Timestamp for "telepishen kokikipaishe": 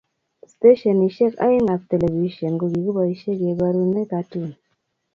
1.89-3.31